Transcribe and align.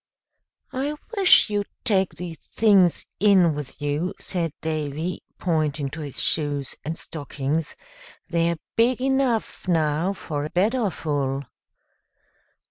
"I 0.73 0.95
wish 1.15 1.51
you'd 1.51 1.67
take 1.83 2.15
these 2.15 2.39
things 2.55 3.05
in 3.19 3.53
with 3.53 3.79
you," 3.79 4.15
said 4.17 4.51
Davy, 4.59 5.21
pointing 5.37 5.91
to 5.91 5.99
his 6.01 6.19
shoes 6.23 6.73
and 6.83 6.97
stockings. 6.97 7.75
"They're 8.27 8.57
big 8.75 8.99
enough 8.99 9.67
now 9.67 10.13
for 10.13 10.49
Badorful." 10.49 11.43